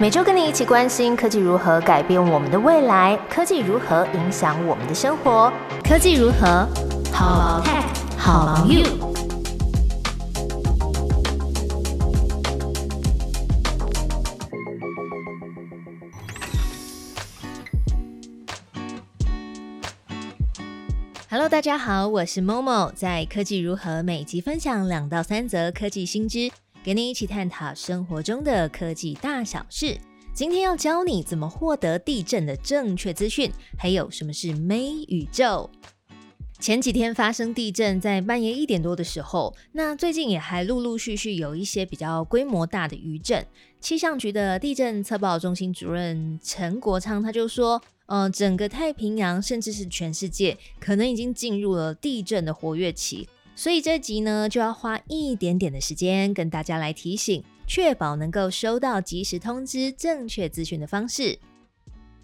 [0.00, 5.52] 每周跟你一起关心科技如何改变我们的未来，科技如何影响我们的生活，
[5.82, 6.68] 科技如何
[7.12, 7.82] 好 tech
[8.16, 8.84] 好 you。
[21.28, 26.52] Hello，大家好，我是 Momo，在科技如何每集分享两到三则科技新知。
[26.88, 29.94] 跟你一起探讨生活中的科技大小事。
[30.32, 35.68] 今天要教你怎么获得地震的正确资讯，还有什么是微宇宙。
[36.58, 43.46] 前几天发生地震，在半夜一点多的时候，那最近也还陆陆续续有一些比较规模大的余震。
[43.82, 53.28] 气象局的地震测报中心主任陈国昌他就说，呃，整个太平洋甚至是全世界，可能已经进入了地震的活跃期。
[53.58, 61.36] 所以这集呢，就要花一点点的时间跟大家来提醒，确保能够收到及时通知、正确资讯的方式。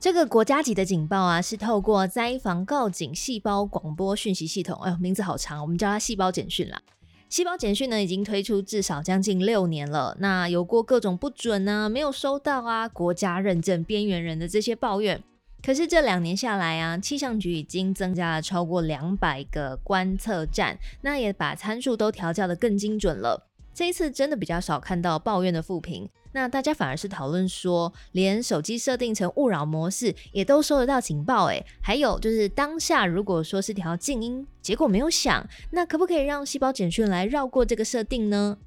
[0.00, 6.82] 这个国家级的警报啊，是透过灾防告警细胞广播讯息系统，哎呦，名字好长，我们叫它细胞简讯啦。
[7.28, 15.22] 细胞简讯呢，已经推出至少将近六年了，那有过各种不准啊、没有收到啊、国家认证边缘人的这些抱怨。
[15.62, 23.46] 可是这两年下来啊，气象局已经增加了超过两百个观测站，那也把参数都调教的更精准了。
[23.72, 38.58] 这一次真的比较少看到抱怨的负评，那大家反而是讨论说，连手机设定成勿扰模式也都收得到警报，诶，还有就是当下如果说是调静音，结果没有响，那可不可以让细胞简讯来绕过这个设定呢？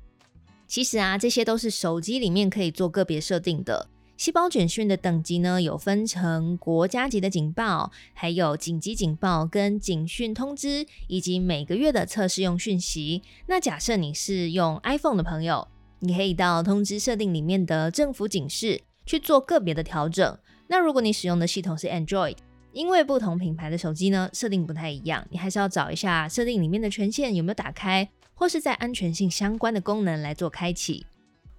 [0.67, 3.87] 其实啊，这些都是手机里面可以做个别设定的。
[4.15, 13.23] 细胞简讯的等级呢，有分成国家级的警报，还有紧急警报跟警讯通知，以及每个月的测试用讯息。
[13.47, 15.67] 那假设你是用 iPhone 的朋友，
[15.99, 20.37] 你可以到通知设定里面的政府警示去做个别的调整。
[20.67, 22.37] 那如果你使用的系统是 Android，
[22.71, 31.05] 因为不同品牌的手机呢设定不太一样，你还是要找一下设定里面的权限有没有打开，或是在安全性相关的功能来做开启。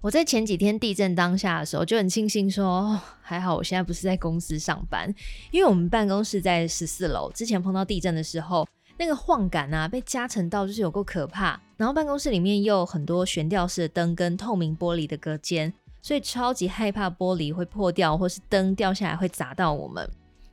[0.05, 5.11] 我在前几天地震当下的时候就很庆幸，说还好我现在不是在公司上班，
[5.49, 7.31] 因为我们办公室在十四楼。
[7.31, 8.67] 之前碰到地震的时候，
[8.99, 11.59] 那个晃感啊，被加成到就是有够可怕。
[11.75, 15.73] 然后办公室里面又有很多悬吊式的灯跟透明玻璃的隔间，
[16.03, 20.07] 所以超级害怕玻璃会破掉，或是灯掉下来会砸到我们。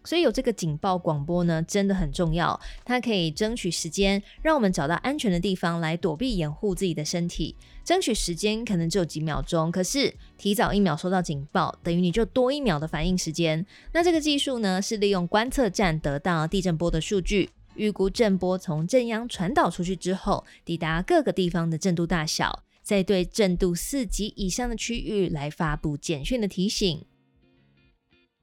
[0.04, 2.58] 所以有这个警报广播呢，真的很重要。
[2.84, 7.56] 它可以争取时间，让我们找到安全的地方来躲避、掩护自己的身体。
[7.84, 13.66] 争取时间可能只有几秒钟，可是提早一秒收到警报，等于你就多一秒的反应时间。
[13.92, 27.04] 那这个技术呢，是利用观测站得到地震波的数据，预估震波从震央传导出去之后，抵达各个地方的震度大小，再对震度四级以上的区域来发布简讯的提醒。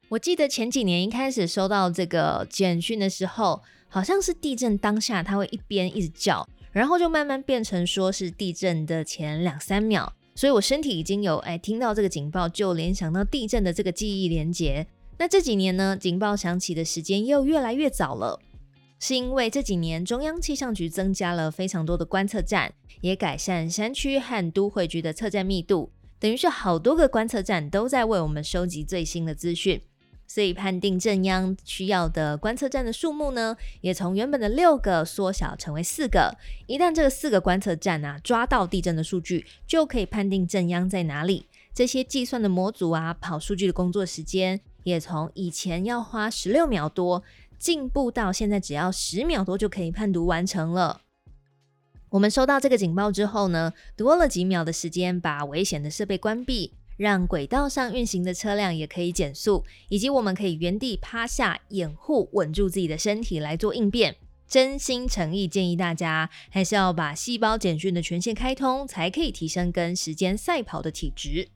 [0.09, 14.87] 我记得前几年一开始收到这个简讯的时候，好像是地震当下，它会一边一直叫，然后就慢慢变成说是地震的前两三秒，所以我身体已经有哎听到这个警报就联想到地震的这个记忆连接。
[15.19, 18.39] 那这几年呢，警报响起的时间又越来越早了，
[18.99, 29.79] 是因为这几年中央气象局增加了非常多的观测站，也改善山区和都会局的测站密度，等于是好多个观测站都在为我们收集最新的资讯。
[30.29, 36.37] 所以判定正央需要的观测站的数目呢，也从原本的六个缩小成为四个。
[36.67, 41.47] 一旦这个四个观测站啊抓到地震的数据，就可以判定正央在哪里。
[41.73, 47.23] 这些计算的模组啊，跑数据的工作时间也从以前要花十六秒多，
[47.57, 51.01] 进步到现在只要十秒多就可以判读完成了。
[52.09, 56.73] 我们收到这个警报之后呢，多了几秒的时间把危险的设备关闭。
[56.99, 64.17] 让轨道上运行的车辆也可以减速，以及我们可以原地趴下掩护，稳住自己的身体来做应变。
[64.49, 71.47] 真心诚意建议大家，还是要把细胞简讯的权限开通，才可以提升跟时间赛跑的体质。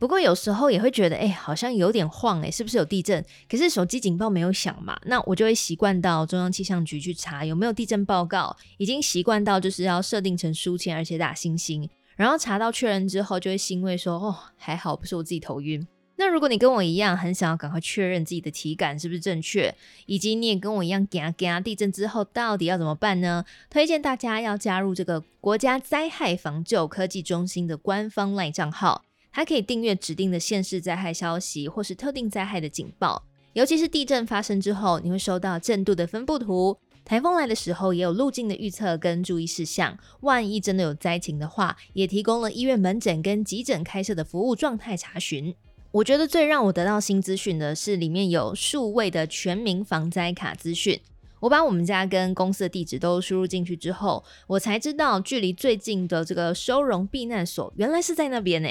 [0.00, 3.24] 不过有时候也会觉得，哎，好像有点晃，哎，是不是有地震？
[3.48, 11.88] 可是手机警报没有响嘛，那我就会习惯到中央气象局去查有没有地震报告，已经习惯到就是要设定成书签，而且打星星。
[12.16, 19.74] 然后查到确认之后，就会欣慰说：“哦，还好不是我自己头晕。”那如果你跟我一样，很想要赶快确认自己的体感是不是正确，
[20.06, 23.44] 以及你也跟我一样，嘎嘎地震之后到底要怎么办呢？
[23.68, 29.02] 推荐大家要加入这个国家灾害防救科技中心的官方赖账号，
[29.32, 33.24] 它可以订阅指定的县市灾害消息或是特定灾害的警报，
[33.54, 36.78] 尤其是地震发生之后，你会收到震度的分布图。
[37.04, 45.54] 台风来的时候也有路径的预测跟注意事项，万一真的有灾情的话，也提供了医院门诊跟急诊开设的服务状态查询。
[45.90, 50.98] 我觉得最让我得到新资讯的是，里面有数位的全民防灾卡资讯。
[51.40, 58.68] 我把我们家跟公司的地址都输入进去之后，我才知道距离最近的这个收容避难所原来是在那边呢。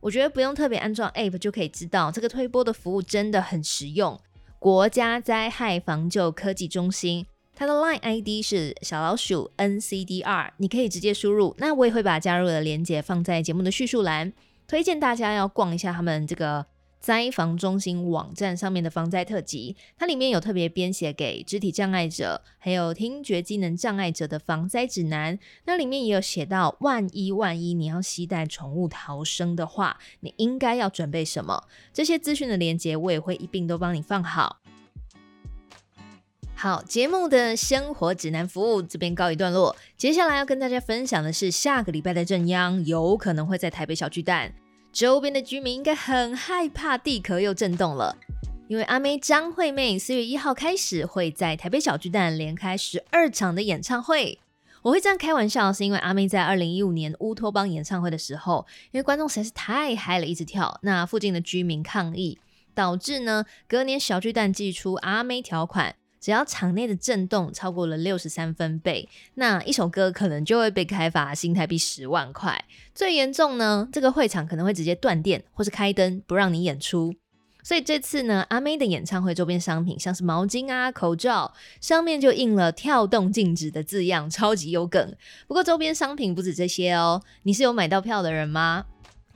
[0.00, 4.18] 我觉得不用特别安装 App 就可以知道，这个推播的服务真的很实用。
[4.58, 7.26] 国家灾害防救科技中心，
[7.58, 11.56] 它的 Line ID 是小老鼠 NCDR，你可以直接输入。
[11.58, 14.32] 那我也会把加入的链接放在节目的叙述栏。
[14.68, 16.66] 推荐大家要逛一下他们这个
[17.00, 25.36] 灾防中心网站上面的防灾特辑，它里面有特别编写给肢体障碍者还有听觉机能障碍者的防灾指南。
[25.64, 31.64] 那里面也有写到，万一万一你要携带宠物逃生的话，你应该要准备什么？
[31.92, 34.60] 这些资讯的连接我也会一并都帮你放好。
[36.60, 39.76] 好，节目的生活指南服务这边告一段落。
[39.96, 44.52] 接下来要跟大家分享的是，下个礼拜的正央有可能会在台北小巨蛋，
[44.92, 48.18] 周边的居民应该很害怕地壳又震动了，
[48.66, 54.40] 因为阿妹张惠妹四月一号开始会在台北小巨蛋连开十二场的演唱会。
[54.82, 62.36] 我会这样开玩笑，是因为阿妹在二零一五年乌托邦演唱会的时候，因为观众实在是太嗨了，一直跳，那附近的居民抗议，
[62.74, 65.94] 导致呢隔年小巨蛋寄出阿妹条款。
[66.20, 72.64] 只要场内的震动超过了六十三分贝，那一首歌可能就会被开罚新台币十万块。
[72.94, 77.14] 最严重呢，这个会场可能会直接断电，或是开灯不让你演出。
[77.62, 85.14] 所以这次呢，阿妹的演唱会周边商品，像是毛巾啊、口罩，上面就印了“跳动禁止”的字样，超级有梗。
[85.46, 88.86] 不过周边商品不止这些哦，你是有买到票的人吗？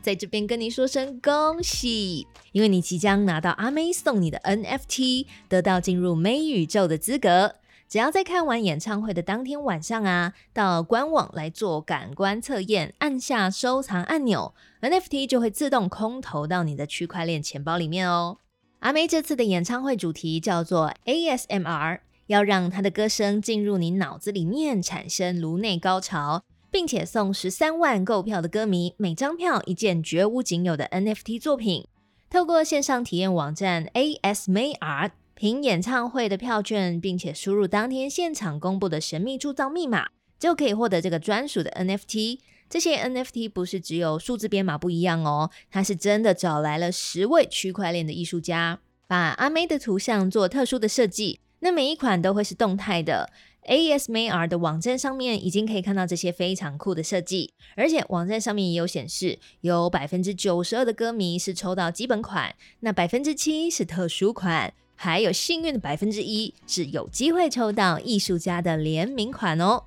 [0.03, 7.55] 在这边跟你说声恭喜，因为你即将拿到阿妹送你的 NFT，得到进入美宇宙的资格。
[7.89, 18.39] 只要在看完演唱会的当天晚上啊，到官网来做感官测验，按下收藏按钮，NFT 就会自动空投到你的区块链钱包里面哦。
[18.81, 26.43] 阿妹这次的演唱会主题叫做 ASMR，要让她的歌声进入你脑子里面，产生颅内高潮。
[26.73, 31.87] 并且送十三万购票的歌迷每张票一件绝无仅有的 NFT 作品。
[32.31, 40.09] 透过线上体验网站 ASMR，凭演唱会的票券，并且输入当天现场公布的神秘铸造密码，
[40.41, 42.39] 就可以获得这个专属的 NFT。
[42.71, 51.41] 这些 NFT 不是只有数字编码不一样哦，它是真的找来了十位区块链的艺术家，把阿妹的图像做特殊的设计。
[51.61, 53.31] 那每一款都会是动态的。
[53.69, 69.85] ASMR 的网站上面已经可以看到这些非常酷的设计，而且网站上面也有显示，有百分之九十二的歌迷是抽到基本款，那百分之七是特殊款，还有幸运的百分之一是有机会抽到艺术家的联名款哦。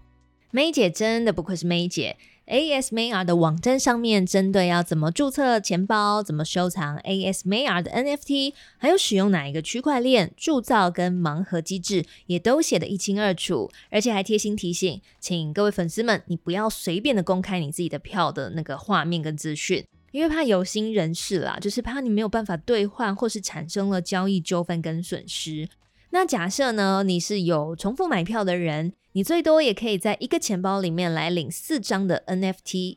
[0.54, 2.16] May 姐真的不愧是 May 姐。
[2.48, 25.68] ASMR 的网站上面，针对要怎么注册钱包、怎么收藏 ASMR 的 NFT，还有使用哪一个区块链铸造跟盲盒机制，也都写得一清二楚，而且还贴心提醒，请各位粉丝们，你不要随便的公开你自己的票的那个画面跟资讯，因为怕有心人士啦，就是怕你没有办法兑换，或是产生了交易纠纷跟损失。
[26.16, 28.94] 那假设呢，你是有重复买票的人。
[29.12, 32.96] 你最多也可以在一个钱包里面来领四张的 NFT。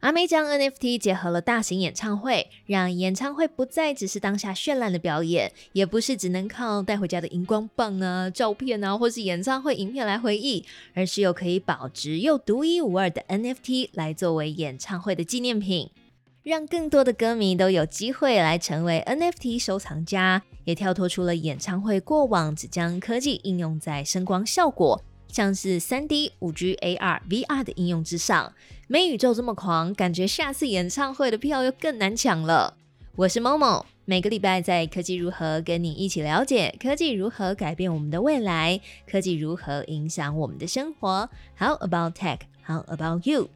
[0.00, 15.88] 阿妹将 NFT 结合了大型演唱会，让演唱会不再只是当下绚烂的表演，也不是只能靠带回家的荧光棒啊、照片啊，或是演唱会影片来回忆，而是有可以保值又独一无二的 NFT 来作为演唱会的纪念品，
[16.42, 25.00] 让更多的歌迷都有机会来成为 NFT 收藏家，也跳脱出了演唱会过往只将科技应用在声光效果。
[25.28, 28.52] 像是三 D、五 G、AR、VR 的应用之上，
[28.88, 32.76] 美宇宙这么狂，感觉下次演唱会的票又更难抢了。
[33.14, 41.30] 我是 Momo，每个礼拜在科技如何跟你一起了解科技如何改变我们的未来，科技如何影响我们的生活。
[41.56, 42.40] How about tech?
[42.66, 43.48] How about you?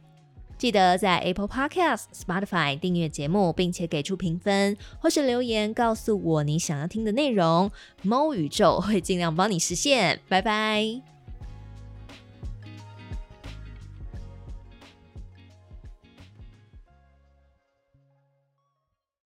[0.57, 7.71] 记得在 Apple Podcast、Spotify 订阅节目，并且给出评分，或是留言告诉我你想要听的内容，
[8.01, 10.19] 猫宇宙会尽量帮你实现。
[10.27, 11.16] 拜拜。